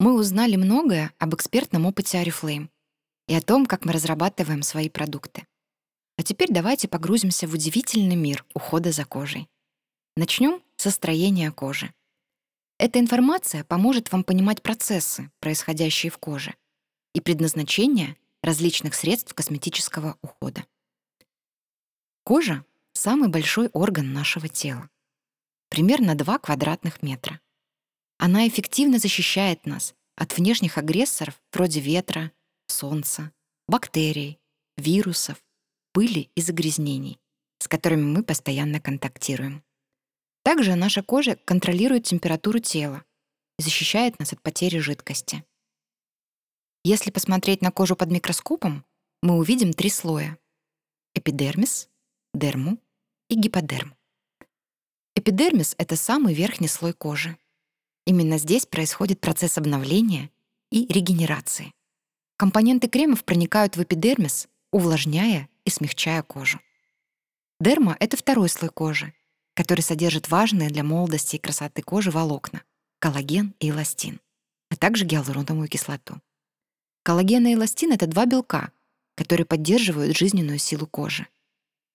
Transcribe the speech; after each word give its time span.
Мы 0.00 0.14
узнали 0.14 0.56
многое 0.56 1.12
об 1.18 1.34
экспертном 1.34 1.84
опыте 1.84 2.16
Арифлейм 2.16 2.70
и 3.28 3.34
о 3.34 3.42
том, 3.42 3.66
как 3.66 3.84
мы 3.84 3.92
разрабатываем 3.92 4.62
свои 4.62 4.88
продукты. 4.88 5.46
А 6.16 6.22
теперь 6.22 6.48
давайте 6.50 6.88
погрузимся 6.88 7.46
в 7.46 7.52
удивительный 7.52 8.16
мир 8.16 8.46
ухода 8.54 8.92
за 8.92 9.04
кожей. 9.04 9.46
Начнем 10.16 10.62
со 10.76 10.90
строения 10.90 11.52
кожи. 11.52 11.92
Эта 12.78 12.98
информация 12.98 13.62
поможет 13.62 14.10
вам 14.10 14.24
понимать 14.24 14.62
процессы, 14.62 15.30
происходящие 15.38 16.10
в 16.10 16.16
коже, 16.16 16.54
и 17.14 17.20
предназначение 17.20 18.16
различных 18.42 18.94
средств 18.94 19.34
косметического 19.34 20.16
ухода. 20.22 20.64
Кожа— 22.24 22.64
самый 22.94 23.28
большой 23.28 23.68
орган 23.74 24.14
нашего 24.14 24.48
тела. 24.48 24.88
Примерно 25.68 26.14
2 26.14 26.38
квадратных 26.38 27.02
метра. 27.02 27.38
Она 28.22 28.46
эффективно 28.46 28.98
защищает 28.98 29.64
нас 29.64 29.94
от 30.14 30.36
внешних 30.36 30.76
агрессоров 30.76 31.40
вроде 31.54 31.80
ветра, 31.80 32.32
солнца, 32.66 33.32
бактерий, 33.66 34.38
вирусов, 34.76 35.42
пыли 35.94 36.30
и 36.34 36.42
загрязнений, 36.42 37.18
с 37.60 37.66
которыми 37.66 38.02
мы 38.02 38.22
постоянно 38.22 38.78
контактируем. 38.78 39.64
Также 40.42 40.74
наша 40.74 41.02
кожа 41.02 41.36
контролирует 41.36 42.04
температуру 42.04 42.58
тела 42.58 43.06
и 43.58 43.62
защищает 43.62 44.18
нас 44.18 44.34
от 44.34 44.42
потери 44.42 44.80
жидкости. 44.80 45.42
Если 46.84 47.10
посмотреть 47.10 47.62
на 47.62 47.70
кожу 47.70 47.96
под 47.96 48.10
микроскопом, 48.10 48.84
мы 49.22 49.38
увидим 49.38 49.72
три 49.72 49.88
слоя— 49.88 50.36
эпидермис, 51.14 51.88
дерму 52.34 52.76
и 53.30 53.34
гиподерм. 53.34 53.94
Эпидермис— 55.14 55.74
это 55.78 55.96
самый 55.96 56.34
верхний 56.34 56.68
слой 56.68 56.92
кожи. 56.92 57.38
Именно 58.06 58.38
здесь 58.38 58.66
происходит 58.66 59.20
процесс 59.20 59.58
обновления 59.58 60.30
и 60.70 60.86
регенерации. 60.92 61.72
Компоненты 62.36 62.88
кремов 62.88 63.24
проникают 63.24 63.76
в 63.76 63.82
эпидермис, 63.82 64.48
увлажняя 64.72 65.48
и 65.64 65.70
смягчая 65.70 66.22
кожу. 66.22 66.60
Дерма— 67.60 67.96
это 68.00 68.16
второй 68.16 68.48
слой 68.48 68.70
кожи, 68.70 69.12
который 69.54 69.82
содержит 69.82 70.30
важные 70.30 70.70
для 70.70 70.82
молодости 70.82 71.36
и 71.36 71.38
красоты 71.38 71.82
кожи 71.82 72.10
волокна— 72.10 72.62
коллаген 72.98 73.54
и 73.60 73.70
эластин, 73.70 74.20
а 74.70 74.76
также 74.76 75.04
гиалуроновую 75.04 75.68
кислоту. 75.68 76.20
Коллаген 77.02 77.46
и 77.46 77.54
эластин— 77.54 77.92
это 77.92 78.06
два 78.06 78.24
белка, 78.24 78.72
которые 79.16 79.44
поддерживают 79.44 80.16
жизненную 80.16 80.58
силу 80.58 80.86
кожи. 80.86 81.26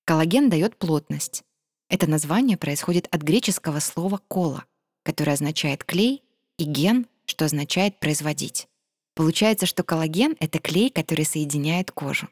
Коллаген 0.05 0.49
дает 0.49 0.77
плотность. 0.77 1.43
Это 1.89 2.07
название 2.07 2.57
происходит 2.57 3.07
от 3.09 3.23
греческого 3.23 3.79
слова 3.79 4.21
«кола», 4.27 4.65
который 5.05 5.35
означает 5.35 5.83
клей, 5.83 6.23
и 6.57 6.63
ген, 6.65 7.07
что 7.25 7.45
означает 7.45 7.99
производить. 7.99 8.67
Получается, 9.13 9.65
что 9.65 9.83
коллаген— 9.83 10.35
это 10.39 10.59
клей, 10.59 10.89
который 10.89 11.25
соединяет 11.25 11.91
кожу. 11.91 12.27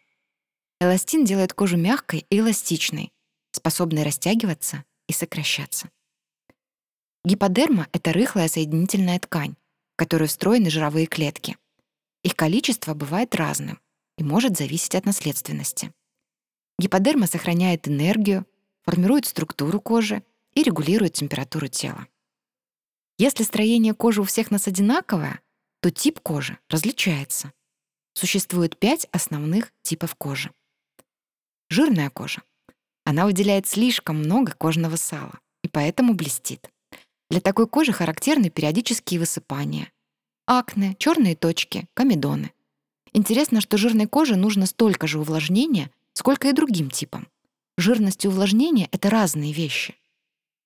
Эластин 0.81 1.23
делает 1.23 1.53
кожу 1.53 1.77
мягкой 1.77 2.25
и 2.29 2.39
эластичной, 2.39 3.13
способной 3.51 4.03
растягиваться 4.03 4.83
и 5.07 5.13
сокращаться. 5.13 5.89
Гиподерма— 7.23 7.87
это 7.93 8.11
рыхлая 8.11 8.49
соединительная 8.49 9.19
ткань, 9.19 9.55
в 9.93 9.95
которую 9.95 10.27
встроены 10.27 10.69
жировые 10.69 11.05
клетки. 11.05 11.57
Их 12.23 12.35
количество 12.35 12.93
бывает 12.93 13.35
разным 13.35 13.79
и 14.17 14.23
может 14.23 14.57
зависеть 14.57 14.95
от 14.95 15.05
наследственности. 15.05 15.93
Гиподерма 16.79 17.27
сохраняет 17.27 17.87
энергию, 17.87 18.45
формирует 18.81 19.25
структуру 19.25 19.79
кожи 19.79 20.23
и 20.53 20.63
регулирует 20.63 21.13
температуру 21.13 21.67
тела. 21.67 22.07
Если 23.25 23.43
строение 23.43 23.93
кожи 23.93 24.19
у 24.19 24.25
всех 24.25 24.51
нас 24.51 24.67
одинаковое, 24.67 25.39
то 25.79 25.89
тип 25.89 26.19
кожи 26.19 26.57
различается. 26.69 27.53
Существует 28.15 28.77
пять 28.77 29.07
основных 29.13 29.71
типов 29.81 30.13
кожи. 30.15 30.51
Жирная 31.69 32.09
кожа. 32.09 32.41
Она 33.05 33.23
выделяет 33.23 33.65
слишком 33.65 34.17
много 34.17 34.51
кожного 34.51 34.97
сала 34.97 35.39
и 35.63 35.69
поэтому 35.69 36.15
блестит. 36.15 36.69
Для 37.29 37.39
такой 37.39 37.65
кожи 37.65 37.93
характерны 37.93 38.49
периодические 38.49 39.21
высыпания, 39.21 39.89
акне, 40.45 40.97
черные 40.99 41.37
точки, 41.37 41.87
комедоны. 41.93 42.51
Интересно, 43.13 43.61
что 43.61 43.77
жирной 43.77 44.07
коже 44.07 44.35
нужно 44.35 44.65
столько 44.65 45.07
же 45.07 45.21
увлажнения, 45.21 45.91
сколько 46.11 46.49
и 46.49 46.51
другим 46.51 46.89
типам. 46.89 47.29
Жирность 47.77 48.25
и 48.25 48.27
увлажнение— 48.27 48.89
это 48.91 49.09
разные 49.09 49.53
вещи. 49.53 49.95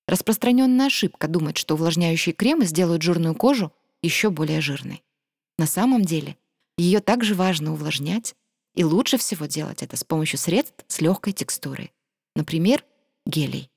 Распространенная 0.08 0.86
ошибка 0.86 1.28
думать, 1.28 1.58
что 1.58 1.74
увлажняющие 1.74 2.32
кремы 2.32 2.64
сделают 2.64 3.02
жирную 3.02 3.34
кожу 3.34 3.74
еще 4.02 4.30
более 4.30 4.62
жирной. 4.62 5.04
На 5.58 5.66
самом 5.66 6.02
деле, 6.02 6.38
ее 6.78 7.00
также 7.00 7.34
важно 7.34 7.74
увлажнять, 7.74 8.34
и 8.74 8.84
лучше 8.84 9.18
всего 9.18 9.44
делать 9.44 9.82
это 9.82 9.98
с 9.98 10.04
помощью 10.04 10.38
средств 10.38 10.82
с 10.88 11.02
легкой 11.02 11.34
текстурой. 11.34 11.92
Например, 12.34 12.86
гелей. 13.26 13.70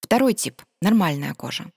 Второй 0.00 0.32
тип— 0.32 0.62
нормальная 0.80 1.34
кожа. 1.34 1.70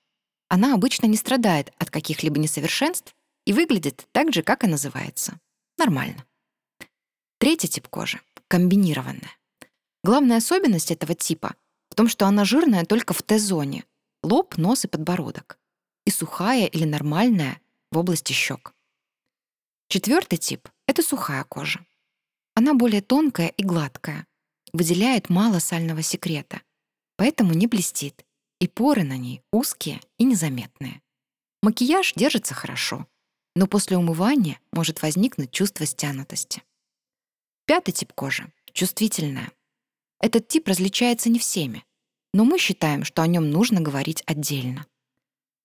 Она 0.47 0.73
обычно 0.73 1.07
не 1.07 1.17
страдает 1.17 1.73
от 1.79 1.89
каких-либо 1.89 2.39
несовершенств 2.39 3.13
и 3.45 3.51
выглядит 3.51 4.07
так 4.13 4.31
же, 4.33 4.41
как 4.41 4.63
и 4.63 4.67
называется. 4.67 5.37
Нормально. 5.77 6.25
Третий 7.39 7.67
тип 7.67 7.89
кожи— 7.89 8.21
комбинированная. 8.47 9.35
Главная 10.01 10.37
особенность 10.37 10.91
этого 10.91 11.13
типа 11.13 11.55
в 11.93 11.95
том, 11.95 12.07
что 12.09 12.25
она 12.25 12.43
жирная 12.43 12.85
только 12.85 13.13
в 13.13 13.21
Т-зоне— 13.21 13.85
лоб, 14.23 14.57
нос 14.57 14.83
и 14.83 14.87
подбородок, 14.87 15.59
и 16.07 16.09
сухая 16.09 16.65
или 16.65 16.85
нормальная 16.85 17.61
в 17.91 17.99
области 17.99 18.33
щек. 18.33 18.73
Четвертый 19.89 20.39
тип— 20.39 20.67
это 20.87 21.03
сухая 21.03 21.43
кожа. 21.43 21.85
Она 22.55 22.73
более 22.73 23.03
тонкая 23.03 23.49
и 23.49 23.63
гладкая, 23.63 24.25
выделяет 24.73 25.29
мало 25.29 25.59
сального 25.59 26.01
секрета, 26.01 26.63
поэтому 27.15 27.53
не 27.53 27.67
блестит, 27.67 28.25
и 28.59 28.67
поры 28.67 29.03
на 29.03 29.15
ней 29.15 29.43
узкие 29.51 30.01
и 30.17 30.23
незаметные. 30.23 30.99
Макияж 31.61 32.13
держится 32.15 32.55
хорошо, 32.55 33.05
но 33.55 33.67
после 33.67 33.97
умывания 33.97 34.59
может 34.71 35.03
возникнуть 35.03 35.51
чувство 35.51 35.85
стянутости. 35.85 36.63
Пятый 37.67 37.91
тип 37.91 38.13
кожи— 38.13 38.51
чувствительная— 38.73 39.51
этот 40.23 40.47
тип 40.47 40.69
различается 40.69 41.29
не 41.29 41.37
всеми, 41.37 41.83
но 42.33 42.45
мы 42.45 42.57
считаем, 42.57 43.03
что 43.03 43.21
о 43.21 43.27
нем 43.27 43.51
нужно 43.51 43.81
говорить 43.81 44.23
отдельно. 44.25 44.87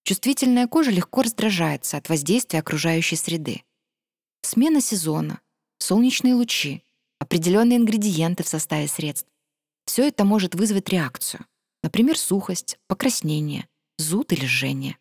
Чувствительная 0.02 0.66
кожа 0.66 0.91
легко 0.91 1.22
раздражается 1.22 1.96
от 1.96 2.08
воздействия 2.08 2.58
окружающей 2.58 3.14
среды. 3.14 3.62
Смена 4.42 4.80
сезона, 4.80 5.41
солнечные 5.78 6.34
лучи, 6.34 6.82
определенные 7.20 7.78
ингредиенты 7.78 8.42
в 8.42 8.48
составе 8.48 8.88
средств— 8.88 9.28
все 9.86 10.08
это 10.08 10.24
может 10.24 10.56
вызвать 10.56 10.88
реакцию, 10.88 11.47
например, 11.84 12.18
сухость, 12.18 12.80
покраснение, 12.88 13.68
зуд 13.97 14.32
или 14.32 14.44
жжение. 14.44 14.98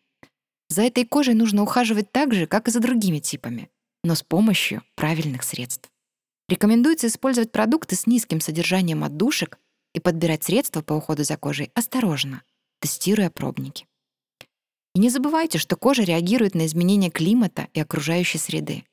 За 0.68 0.82
этой 0.82 1.04
кожей 1.04 1.34
нужно 1.34 1.64
ухаживать 1.64 2.12
так 2.12 2.32
же, 2.32 2.46
как 2.46 2.68
и 2.68 2.70
за 2.70 2.78
другими 2.78 3.18
типами, 3.18 3.70
но 4.04 4.14
с 4.14 4.22
помощью 4.22 4.84
правильных 4.94 5.42
средств. 5.42 5.90
Рекомендуется 6.48 7.08
использовать 7.08 7.52
продукты 7.52 7.94
с 7.94 8.06
низким 8.06 8.40
содержанием 8.40 9.04
отдушек 9.04 9.58
и 9.94 10.00
подбирать 10.00 10.44
средства 10.44 10.80
по 10.80 10.94
уходу 10.94 11.24
за 11.24 11.36
кожей 11.36 11.70
осторожно, 11.74 12.42
тестируя 12.80 13.30
пробники. 13.30 13.86
И 14.94 15.00
не 15.00 15.10
забывайте, 15.10 15.58
что 15.58 15.76
кожа 15.76 16.02
реагирует 16.02 16.54
на 16.54 16.66
изменения 16.66 17.10
климата 17.10 17.68
и 17.74 17.80
окружающей 17.80 18.38
среды. 18.38 18.84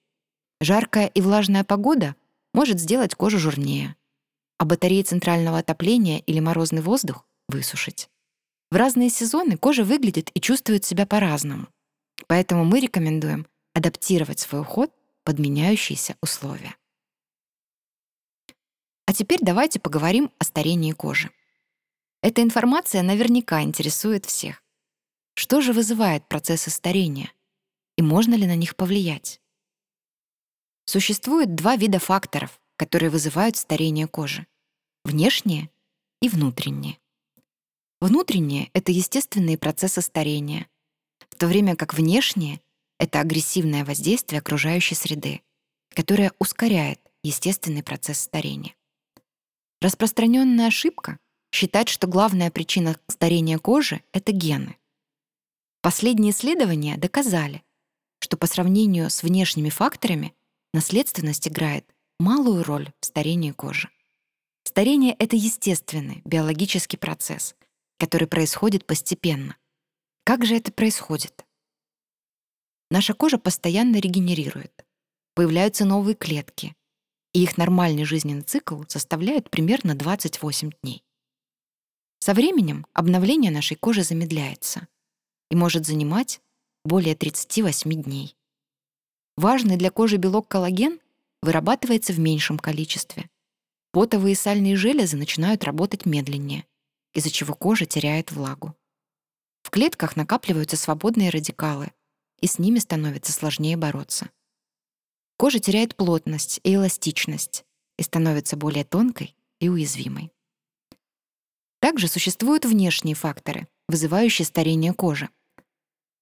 Жаркая 0.59 1.07
и 1.07 1.21
влажная 1.21 1.63
погода 1.63 2.15
может 2.53 2.79
сделать 2.79 3.15
кожу 3.15 3.39
жирнее, 3.39 3.95
а 4.57 4.65
батареи 4.65 5.01
центрального 5.03 5.59
отопления 5.59 6.19
или 6.19 6.39
морозный 6.39 6.81
воздух— 6.81 7.25
высушить. 7.47 8.09
В 8.71 8.75
разные 8.75 9.09
сезоны 9.09 9.57
кожа 9.57 9.83
выглядит 9.83 10.31
и 10.33 10.41
чувствует 10.41 10.83
себя 10.83 11.05
по-разному. 11.05 11.67
Поэтому 12.27 12.65
мы 12.65 12.79
рекомендуем 12.79 13.47
адаптировать 13.73 14.39
свой 14.39 14.61
уход 14.61 14.91
под 15.23 15.39
меняющиеся 15.39 16.15
условия. 16.21 16.75
А 19.05 19.13
теперь 19.13 19.39
давайте 19.41 19.79
поговорим 19.79 20.31
о 20.39 20.43
старении 20.43 20.91
кожи. 20.91 21.29
Эта 22.21 22.41
информация 22.41 23.03
наверняка 23.03 23.61
интересует 23.61 24.25
всех. 24.25 24.63
Что 25.35 25.61
же 25.61 25.73
вызывает 25.73 26.27
процессы 26.27 26.71
старения? 26.71 27.31
И 27.97 28.01
можно 28.01 28.33
ли 28.33 28.47
на 28.47 28.55
них 28.55 28.75
повлиять? 28.75 29.41
Существует 30.85 31.55
два 31.55 31.75
вида 31.75 31.99
факторов, 31.99 32.59
которые 32.77 33.09
вызывают 33.09 33.57
старение 33.57 34.07
кожи. 34.07 34.47
Внешние 35.03 35.69
и 36.21 36.29
внутренние. 36.29 36.97
Внутренние— 38.01 38.69
это 38.73 38.91
естественные 38.91 39.57
процессы 39.57 40.01
старения, 40.01 40.67
в 41.29 41.35
то 41.35 41.47
время 41.47 41.75
как 41.75 41.93
внешние— 41.93 42.59
это 42.99 43.19
агрессивное 43.19 43.85
воздействие 43.85 44.39
окружающей 44.39 44.95
среды, 44.95 45.41
которое 45.89 46.31
ускоряет 46.39 46.99
естественный 47.23 47.83
процесс 47.83 48.19
старения. 48.19 48.75
Распространенная 49.85 50.69
ошибка— 50.69 51.19
считать, 51.51 51.89
что 51.89 52.07
главная 52.07 52.49
причина 52.49 52.99
старения 53.07 53.59
кожи— 53.59 54.01
это 54.13 54.31
гены. 54.31 54.77
Последние 55.83 56.31
исследования 56.31 56.97
доказали, 56.97 57.61
что 58.17 58.35
по 58.35 58.47
сравнению 58.47 59.11
с 59.11 59.21
внешними 59.21 59.69
факторами 59.69 60.33
наследственность 60.73 61.47
играет 61.47 61.85
малую 62.19 62.63
роль 62.63 62.93
в 62.99 63.05
старении 63.05 63.51
кожи. 63.51 63.91
Старение— 64.63 65.13
это 65.19 65.35
естественный 65.35 66.23
биологический 66.25 66.97
процесс, 66.97 67.55
который 67.99 68.27
происходит 68.27 68.87
постепенно. 68.87 69.55
Как 70.23 70.45
же 70.45 70.55
это 70.55 70.71
происходит? 70.71 71.45
Наша 72.89 73.13
кожа 73.13 73.37
постоянно 73.37 73.97
регенерирует. 73.97 74.83
Появляются 75.35 75.85
новые 75.85 76.15
клетки, 76.15 76.75
и 77.35 77.43
их 77.43 77.57
нормальный 77.57 78.05
жизненный 78.05 78.43
цикл 78.43 78.83
составляет 78.87 79.49
примерно 79.49 79.93
28 79.93 80.71
дней. 80.81 81.03
Со 82.19 82.33
временем 82.33 82.87
обновление 82.93 83.51
нашей 83.51 83.75
кожи 83.75 84.03
замедляется 84.03 84.87
и 85.51 85.55
может 85.57 85.85
занимать 85.85 86.39
более 86.85 87.13
38 87.13 88.03
дней. 88.03 88.37
Важный 89.35 89.75
для 89.75 89.91
кожи 89.91 90.15
белок 90.15 90.47
коллаген 90.47 91.01
вырабатывается 91.41 92.13
в 92.13 92.19
меньшем 92.19 92.57
количестве. 92.57 93.29
Потовые 93.91 94.31
и 94.31 94.37
сальные 94.37 94.77
железы 94.77 95.17
начинают 95.17 95.65
работать 95.65 96.05
медленнее, 96.05 96.65
из-за 97.13 97.31
чего 97.31 97.53
кожа 97.53 97.85
теряет 97.85 98.31
влагу. 98.31 98.77
В 99.61 99.71
клетках 99.71 100.15
накапливаются 100.15 100.77
свободные 100.77 101.31
радикалы, 101.31 101.91
и 102.39 102.47
с 102.47 102.59
ними 102.59 102.79
становится 102.79 103.33
сложнее 103.33 103.75
бороться. 103.75 104.29
Кожа 105.37 105.59
теряет 105.59 105.95
плотность 105.95 106.59
и 106.63 106.75
эластичность 106.75 107.65
и 107.97 108.03
становится 108.03 108.55
более 108.55 108.83
тонкой 108.83 109.35
и 109.59 109.69
уязвимой. 109.69 110.31
Также 111.79 112.07
существуют 112.07 112.65
внешние 112.65 113.15
факторы, 113.15 113.67
вызывающие 113.87 114.45
старение 114.45 114.93
кожи. 114.93 115.29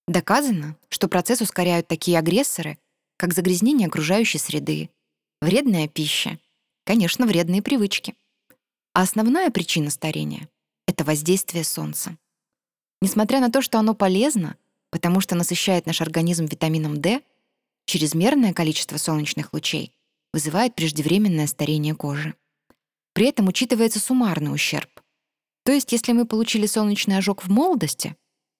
Доказано, 0.07 0.77
что 0.89 1.07
процесс 1.07 1.41
ускоряют 1.41 1.87
такие 1.87 2.19
агрессоры, 2.19 2.77
как 3.17 3.33
загрязнение 3.33 3.87
окружающей 3.87 4.39
среды, 4.39 4.89
вредная 5.41 5.87
пища, 5.87 6.39
конечно, 6.83 7.25
вредные 7.25 7.61
привычки. 7.61 8.15
А 8.93 9.03
основная 9.03 9.49
причина 9.49 9.89
старения— 9.89 10.49
это 10.87 11.03
воздействие 11.03 11.63
солнца. 11.63 12.17
Несмотря 13.01 13.39
на 13.39 13.51
то, 13.51 13.61
что 13.61 13.79
оно 13.79 13.93
полезно, 13.93 14.57
потому 14.89 15.21
что 15.21 15.35
насыщает 15.35 15.85
наш 15.85 16.01
организм 16.01 16.45
витамином 16.45 16.99
D, 16.99 17.21
чрезмерное 17.85 18.53
количество 18.53 18.97
солнечных 18.97 19.53
лучей 19.53 19.93
вызывает 20.33 20.75
преждевременное 20.75 21.47
старение 21.47 21.95
кожи. 21.95 22.35
При 23.13 23.27
этом 23.27 23.47
учитывается 23.47 23.99
суммарный 23.99 24.53
ущерб. 24.53 24.89
То 25.63 25.71
есть, 25.71 25.91
если 25.91 26.11
мы 26.11 26.25
получили 26.25 26.65
солнечный 26.65 27.17
ожог 27.17 27.43
в 27.43 27.49
молодости, 27.49 28.15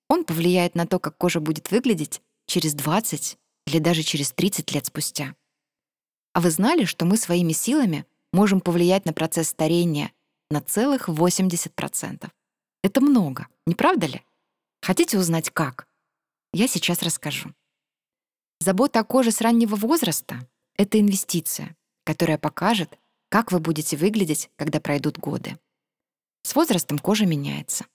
он 0.09 0.23
повлияет 0.23 0.75
на 0.75 0.85
то, 0.85 0.99
как 0.99 1.17
кожа 1.17 1.39
будет 1.39 1.71
выглядеть 1.71 2.21
через 2.45 2.73
20 2.75 3.37
или 3.67 3.79
даже 3.79 4.03
через 4.03 4.31
30 4.31 4.71
лет 4.73 4.85
спустя. 4.85 5.35
А 6.33 6.41
вы 6.41 6.51
знали, 6.51 6.85
что 6.85 7.05
мы 7.05 7.17
своими 7.17 7.51
силами 7.51 8.05
можем 8.31 8.61
повлиять 8.61 9.05
на 9.05 9.13
процесс 9.13 9.49
старения 9.49 10.11
на 10.49 10.61
целых 10.61 11.09
80%? 11.09 12.29
Это 12.83 13.01
много, 13.01 13.47
не 13.65 13.75
правда 13.75 14.07
ли? 14.07 14.21
Хотите 14.81 15.17
узнать 15.17 15.49
как? 15.49 15.87
Я 16.51 16.67
сейчас 16.67 17.01
расскажу. 17.01 17.53
Забота 18.63 19.01
о 19.01 19.03
коже 19.03 19.31
с 19.31 19.41
раннего 19.41 19.75
возраста— 19.75 20.47
это 20.77 20.97
инвестиция, 20.97 21.75
которая 22.05 22.37
покажет, 22.37 22.97
как 23.27 23.51
вы 23.51 23.59
будете 23.59 23.97
выглядеть, 23.97 24.49
когда 24.55 24.79
пройдут 24.79 25.19
годы. 25.19 25.59
С 26.43 26.55
возрастом 26.55 26.97
кожа 26.97 27.25
меняется. 27.25 27.85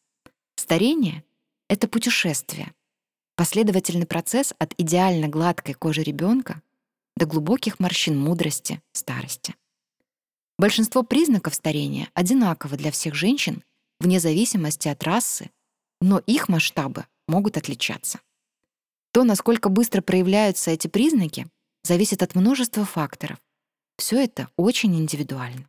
Старение— 0.56 1.24
это 1.70 1.88
путешествие, 1.88 2.74
последовательный 3.34 4.04
процесс 4.04 4.52
от 4.58 4.74
идеально 4.76 5.28
гладкой 5.28 5.72
кожи 5.72 6.02
ребенка 6.02 6.60
до 7.16 7.24
глубоких 7.24 7.80
морщин 7.80 8.20
мудрости, 8.20 8.82
старости. 8.92 9.54
Большинство 10.58 11.02
признаков 11.02 11.54
старения 11.54 12.10
одинаковы 12.12 12.76
для 12.76 12.90
всех 12.90 13.14
женщин 13.14 13.64
вне 14.00 14.20
зависимости 14.20 14.88
от 14.88 15.02
расы, 15.02 15.48
но 16.02 16.18
их 16.26 16.50
масштабы 16.50 17.06
могут 17.26 17.56
отличаться. 17.56 18.20
То, 19.12 19.25
насколько 19.25 19.69
быстро 19.69 20.02
проявляются 20.02 20.70
эти 20.70 20.87
признаки, 20.87 21.46
зависит 21.82 22.22
от 22.22 22.34
множества 22.34 22.84
факторов. 22.84 23.38
Все 23.96 24.22
это 24.22 24.49
очень 24.56 24.94
индивидуально. 24.96 25.69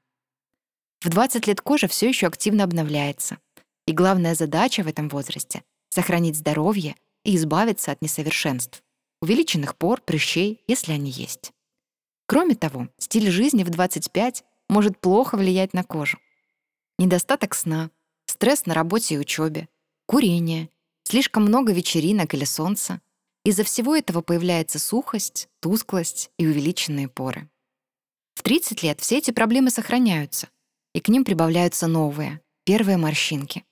В 1.02 1.10
20 1.10 1.48
лет 1.48 1.62
кожа 1.62 1.88
все 1.88 2.10
еще 2.10 2.28
активно 2.28 2.64
обновляется. 2.64 3.38
И 3.88 3.94
главная 3.94 4.36
задача 4.36 4.84
в 4.84 4.88
этом 4.88 5.10
возрасте— 5.10 5.64
сохранить 5.90 6.36
здоровье 6.36 6.96
и 7.24 7.36
избавиться 7.36 7.92
от 7.92 8.02
несовершенств, 8.02 8.84
увеличенных 9.22 9.76
пор, 9.78 10.02
прыщей, 10.02 10.62
если 10.68 10.92
они 10.92 11.10
есть. 11.10 11.52
Кроме 12.28 12.56
того, 12.56 12.90
стиль 13.00 13.32
жизни 13.32 13.64
в 13.64 13.70
25 13.70 14.44
может 14.68 15.00
плохо 15.00 15.36
влиять 15.36 15.74
на 15.74 15.84
кожу. 15.84 16.20
Недостаток 17.00 17.56
сна, 17.56 17.90
стресс 18.26 18.66
на 18.66 18.74
работе 18.74 19.16
и 19.16 19.18
учебе, 19.18 19.68
курение, 20.06 20.70
слишком 21.04 21.44
много 21.44 21.74
вечеринок 21.74 22.34
или 22.34 22.46
солнца. 22.46 23.02
Из-за 23.50 23.64
всего 23.64 23.96
этого 23.96 24.22
появляется 24.22 24.78
сухость, 24.78 25.50
тусклость 25.60 26.30
и 26.38 26.46
увеличенные 26.46 27.08
поры. 27.08 27.50
В 28.36 28.44
30 28.44 28.84
лет 28.84 29.00
все 29.02 29.18
эти 29.18 29.32
проблемы 29.32 29.72
сохраняются, 29.72 30.50
и 30.94 31.00
к 31.00 31.08
ним 31.08 31.26
прибавляются 31.26 31.88
новые, 31.88 32.42
первые 32.64 32.98
морщинки. 32.98 33.66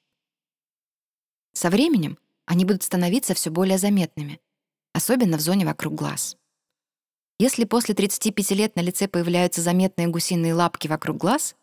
Со 1.53 1.69
временем 1.69 2.17
они 2.47 2.65
будут 2.65 2.81
становиться 2.81 3.35
все 3.35 3.51
более 3.51 3.77
заметными, 3.77 4.41
особенно 4.93 5.37
в 5.37 5.41
зоне 5.41 5.63
вокруг 5.63 5.93
глаз. 5.93 6.37
Если 7.37 7.63
после 7.65 7.93
35 7.93 8.51
лет 8.53 8.75
на 8.75 8.81
лице 8.81 9.07
появляются 9.07 9.61
заметные 9.61 10.07
гусиные 10.07 10.55
лапки 10.55 10.87
вокруг 10.87 11.17
глаз, 11.17 11.55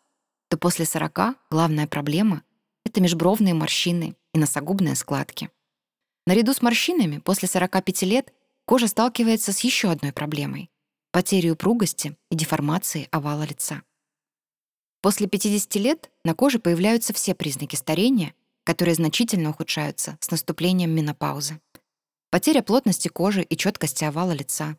то 0.51 0.57
после 0.57 0.85
40 0.85 1.37
главная 1.51 1.89
проблема— 1.89 2.45
это 2.85 3.01
межбровные 3.01 3.55
морщины 3.55 4.15
и 4.33 4.39
носогубные 4.39 4.95
складки. 4.95 5.51
Наряду 6.27 6.55
с 6.55 6.63
морщинами 6.63 7.19
после 7.19 7.49
45 7.49 8.03
лет 8.03 8.33
кожа 8.65 8.89
сталкивается 8.89 9.53
с 9.53 9.61
еще 9.61 9.91
одной 9.91 10.13
проблемой— 10.13 10.71
потерей 11.13 11.51
упругости 11.51 12.17
и 12.31 12.35
деформацией 12.35 13.09
овала 13.11 13.43
лица. 13.43 13.83
После 15.03 15.27
50 15.27 15.75
лет 15.77 16.11
на 16.25 16.35
коже 16.35 16.59
появляются 16.59 17.13
все 17.13 17.35
признаки 17.35 17.77
старения, 17.77 18.35
которые 18.65 18.95
значительно 18.95 19.51
ухудшаются 19.51 20.17
с 20.21 20.31
наступлением 20.31 20.93
менопаузы. 20.93 21.61
Потеря 22.31 22.63
плотности 22.63 23.09
кожи 23.09 23.43
и 23.43 23.55
четкости 23.55 24.05
овала 24.05 24.33
лица, 24.33 24.79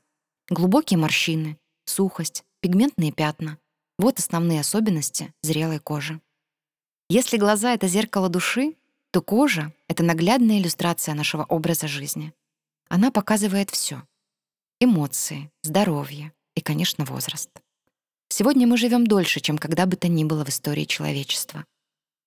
глубокие 0.49 0.97
морщины, 0.97 1.59
сухость, 1.85 2.43
пигментные 2.59 3.11
пятна— 3.11 3.59
вот 3.99 4.17
основные 4.17 4.61
особенности 4.61 5.31
зрелой 5.43 5.77
кожи. 5.77 6.19
Если 7.07 7.37
глаза— 7.37 7.73
это 7.75 7.87
зеркало 7.87 8.29
души, 8.29 8.75
то 9.15 9.21
кожа— 9.21 9.71
это 9.87 10.03
наглядная 10.03 10.59
иллюстрация 10.59 11.15
нашего 11.15 11.45
образа 11.45 11.87
жизни. 11.87 12.33
Она 12.89 13.11
показывает 13.11 13.69
все: 13.69 14.03
эмоции, 14.81 15.49
здоровье 15.63 16.33
и, 16.53 16.59
конечно, 16.59 17.05
возраст. 17.05 17.49
Сегодня 18.27 18.67
мы 18.67 18.75
живем 18.75 19.07
дольше, 19.07 19.39
чем 19.39 19.57
когда 19.57 19.85
бы 19.85 19.95
то 19.95 20.09
ни 20.09 20.25
было 20.25 20.43
в 20.43 20.49
истории 20.49 20.83
человечества. 20.83 21.63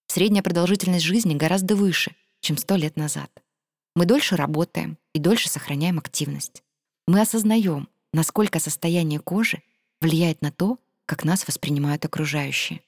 Средняя 0.07 0.42
продолжительность 0.42 1.04
жизни 1.04 1.35
гораздо 1.35 1.76
выше, 1.76 2.16
чем 2.40 2.57
сто 2.57 2.75
лет 2.76 2.97
назад. 2.97 3.30
Мы 3.95 4.07
дольше 4.07 4.37
работаем 4.37 4.97
и 5.12 5.18
дольше 5.18 5.50
сохраняем 5.50 5.99
активность. 5.99 6.62
Мы 7.07 7.21
осознаем, 7.21 7.90
насколько 8.14 8.61
состояние 8.61 9.21
кожи 9.21 9.62
влияет 10.00 10.40
на 10.40 10.52
то, 10.52 10.78
как 11.04 11.23
нас 11.23 11.47
воспринимают 11.47 12.07
окружающие. 12.07 12.80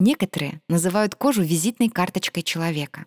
Некоторые 0.00 0.62
называют 0.66 1.14
кожу 1.14 1.42
визитной 1.42 1.90
карточкой 1.90 2.42
человека. 2.42 3.04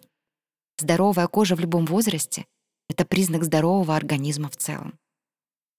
Здоровая 0.78 1.26
кожа 1.26 1.56
в 1.56 1.60
любом 1.60 1.88
возрасте— 1.88 2.46
это 2.90 3.04
признак 3.04 3.44
здорового 3.44 3.96
организма 3.96 4.48
в 4.48 4.58
целом. 4.58 5.00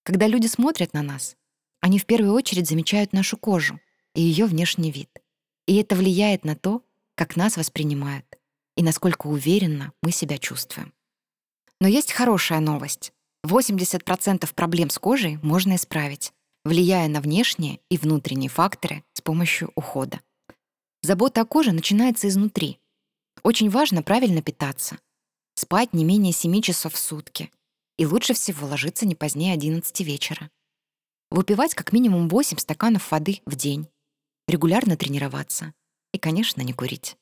Когда 0.03 0.27
люди 0.27 0.49
смотрят 0.49 0.93
на 0.93 1.03
нас, 1.03 1.37
они 1.81 2.01
в 2.01 2.05
первую 2.05 2.33
очередь 2.33 2.69
замечают 2.69 3.13
нашу 3.13 3.37
кожу 3.37 3.79
и 4.17 4.23
ее 4.23 4.47
внешний 4.47 4.91
вид. 4.91 5.09
И 5.69 5.77
это 5.77 5.95
влияет 5.95 6.45
на 6.45 6.57
то, 6.57 6.83
как 7.15 7.37
нас 7.37 7.57
воспринимают 7.57 8.27
и 8.77 8.83
насколько 8.83 9.29
уверенно 9.29 9.93
мы 10.03 10.11
себя 10.11 10.37
чувствуем. 10.37 10.93
Но 11.81 11.87
есть 11.87 12.11
хорошая 12.11 12.59
новость. 12.59 13.13
80% 13.47 14.53
проблем 14.53 14.91
с 14.91 14.99
кожей 14.99 15.39
можно 15.43 15.77
исправить, 15.77 16.33
влияя 16.65 17.07
на 17.09 17.21
внешние 17.21 17.79
и 17.89 17.99
внутренние 17.99 18.51
факторы 18.51 19.05
с 19.13 19.21
помощью 19.21 19.71
ухода. 19.77 20.21
Забота 21.05 21.43
о 21.43 21.45
коже 21.45 21.73
начинается 21.73 22.29
изнутри. 22.29 22.81
Очень 23.43 23.71
важно 23.71 24.03
правильно 24.03 24.43
питаться. 24.43 24.99
Спать 25.55 25.93
не 25.93 26.05
менее 26.05 26.33
7 26.33 26.63
часов 26.63 26.95
в 26.95 26.99
сутки. 26.99 27.51
И 27.99 28.07
лучше 28.07 28.35
всего 28.35 28.67
ложиться 28.67 29.07
не 29.07 29.15
позднее 29.15 29.53
11 29.53 30.01
вечера 30.01 30.51
выпивать 31.35 31.75
как 31.75 31.93
минимум 31.93 32.29
8 32.29 32.59
стаканов 32.59 33.11
воды 33.11 33.43
в 33.45 33.57
день, 33.57 33.89
регулярно 34.47 34.97
тренироваться 34.97 35.75
и, 36.13 36.19
конечно, 36.19 36.63
не 36.63 36.73
курить. 36.73 37.17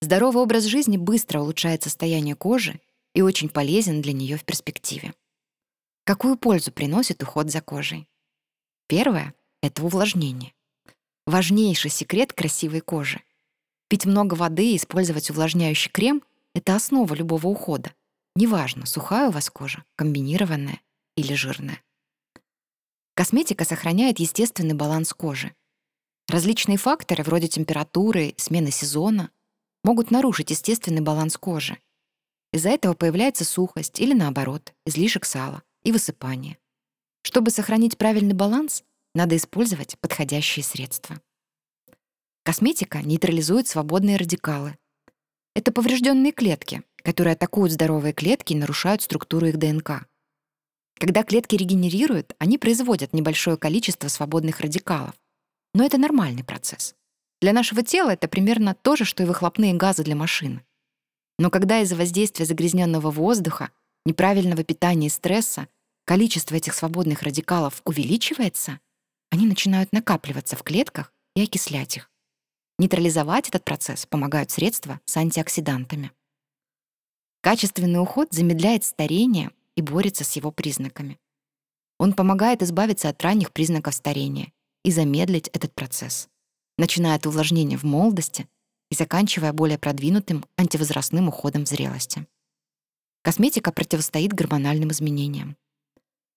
Здоровый 0.00 0.42
образ 0.42 0.64
жизни 0.64 0.96
быстро 0.96 1.40
улучшает 1.40 1.82
состояние 1.82 2.36
кожи 2.36 2.80
и 3.14 3.22
очень 3.22 3.48
полезен 3.48 4.00
для 4.00 4.12
нее 4.12 4.36
в 4.38 4.44
перспективе. 4.44 5.12
Какую 6.04 6.38
пользу 6.38 6.72
приносит 6.72 7.22
уход 7.22 7.50
за 7.50 7.60
кожей? 7.60 8.08
Первое— 8.86 9.34
это 9.62 9.82
увлажнение. 9.82 10.54
Важнейший 11.30 11.92
секрет 11.92 12.32
красивой 12.32 12.80
кожи. 12.80 13.22
Пить 13.86 14.04
много 14.04 14.34
воды 14.34 14.72
и 14.72 14.76
использовать 14.76 15.30
увлажняющий 15.30 15.88
крем— 15.88 16.24
это 16.56 16.74
основа 16.74 17.14
любого 17.14 17.46
ухода. 17.46 17.92
Неважно, 18.34 18.84
сухая 18.84 19.28
у 19.28 19.30
вас 19.30 19.48
кожа, 19.48 19.84
комбинированная 19.94 20.80
или 21.14 21.34
жирная. 21.34 21.80
Косметика 23.14 23.64
сохраняет 23.64 24.18
естественный 24.18 24.74
баланс 24.74 25.12
кожи. 25.12 25.54
Различные 26.26 26.78
факторы, 26.78 27.22
вроде 27.22 27.46
температуры, 27.46 28.34
смены 28.36 28.72
сезона, 28.72 29.30
могут 29.84 30.10
нарушить 30.10 30.50
естественный 30.50 31.00
баланс 31.00 31.36
кожи. 31.36 31.78
Из-за 32.52 32.70
этого 32.70 32.94
появляется 32.94 33.44
сухость 33.44 34.00
или, 34.00 34.14
наоборот, 34.14 34.74
излишек 34.84 35.24
сала 35.24 35.62
и 35.84 35.92
высыпание. 35.92 36.58
Чтобы 37.22 37.52
сохранить 37.52 37.98
правильный 37.98 38.34
баланс, 38.34 38.82
надо 39.14 39.36
использовать 39.36 39.98
подходящие 40.00 40.64
средства. 40.64 41.20
Косметика 42.42 43.02
нейтрализует 43.02 43.68
свободные 43.68 44.16
радикалы. 44.16 44.76
Это 45.54 45.72
поврежденные 45.72 46.32
клетки, 46.32 46.82
которые 47.02 47.34
атакуют 47.34 47.72
здоровые 47.72 48.12
клетки 48.12 48.52
и 48.52 48.56
нарушают 48.56 49.02
структуру 49.02 49.46
их 49.46 49.58
ДНК. 49.58 50.06
Когда 50.98 51.22
клетки 51.22 51.56
регенерируют, 51.56 52.34
они 52.38 52.58
производят 52.58 53.12
небольшое 53.12 53.56
количество 53.56 54.08
свободных 54.08 54.60
радикалов. 54.60 55.14
Но 55.74 55.84
это 55.84 55.98
нормальный 55.98 56.44
процесс. 56.44 56.94
Для 57.40 57.52
нашего 57.52 57.82
тела 57.82 58.10
это 58.10 58.28
примерно 58.28 58.74
то 58.74 58.96
же, 58.96 59.04
что 59.04 59.22
и 59.22 59.26
выхлопные 59.26 59.72
газы 59.74 60.04
для 60.04 60.14
машины. 60.14 60.62
Но 61.38 61.50
когда 61.50 61.80
из-за 61.80 61.96
воздействия 61.96 62.44
загрязненного 62.44 63.10
воздуха, 63.10 63.70
неправильного 64.04 64.62
питания 64.62 65.06
и 65.06 65.10
стресса 65.10 65.68
количество 66.04 66.54
этих 66.54 66.74
свободных 66.74 67.22
радикалов 67.22 67.80
увеличивается, 67.86 68.78
они 69.30 69.46
начинают 69.46 69.92
накапливаться 69.92 70.56
в 70.56 70.62
клетках 70.62 71.12
и 71.34 71.42
окислять 71.42 71.96
их. 71.96 72.10
Нейтрализовать 72.78 73.48
этот 73.48 73.64
процесс 73.64 74.06
помогают 74.06 74.50
средства 74.50 75.00
с 75.04 75.16
антиоксидантами. 75.16 76.12
Качественный 77.42 78.02
уход 78.02 78.32
замедляет 78.32 78.84
старение 78.84 79.50
и 79.76 79.82
борется 79.82 80.24
с 80.24 80.32
его 80.36 80.50
признаками. 80.50 81.18
Он 81.98 82.12
помогает 82.12 82.62
избавиться 82.62 83.08
от 83.08 83.22
ранних 83.22 83.52
признаков 83.52 83.94
старения 83.94 84.52
и 84.84 84.90
замедлить 84.90 85.48
этот 85.48 85.74
процесс, 85.74 86.28
начиная 86.78 87.16
от 87.16 87.26
увлажнения 87.26 87.76
в 87.76 87.84
молодости 87.84 88.48
и 88.90 88.94
заканчивая 88.94 89.52
более 89.52 89.78
продвинутым 89.78 90.44
антивозрастным 90.56 91.28
уходом 91.28 91.64
в 91.64 91.68
зрелости. 91.68 92.26
Косметика 93.22 93.70
противостоит 93.70 94.32
гормональным 94.32 94.90
изменениям. 94.90 95.56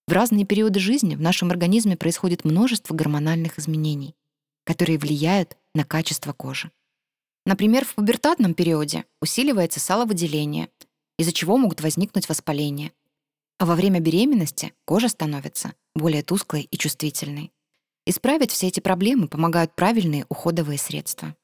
В 0.06 0.12
разные 0.12 0.44
периоды 0.44 0.80
жизни 0.80 1.14
в 1.14 1.20
нашем 1.20 1.50
организме 1.50 1.96
происходит 1.96 2.44
множество 2.44 2.94
гормональных 2.94 3.58
изменений, 3.58 4.14
которые 4.64 4.98
влияют 4.98 5.56
на 5.74 5.84
качество 5.84 6.32
кожи. 6.34 6.70
Например, 7.46 7.84
в 7.84 7.94
пубертатном 7.94 8.54
периоде 8.54 9.04
усиливается 9.22 9.80
саловыделение, 9.80 10.68
из-за 11.18 11.32
чего 11.32 11.56
могут 11.56 11.80
возникнуть 11.80 12.28
воспаления. 12.28 12.92
А 13.58 13.64
во 13.64 13.74
время 13.76 14.00
беременности 14.00 14.74
кожа 14.84 15.08
становится 15.08 15.72
более 15.94 16.22
тусклой 16.22 16.68
и 16.70 16.76
чувствительной. 16.76 17.52
Исправить 18.06 18.50
все 18.50 18.68
эти 18.68 18.80
проблемы 18.80 19.28
помогают 19.28 19.74
правильные 19.74 20.26
уходовые 20.28 20.78
средства. 20.78 21.34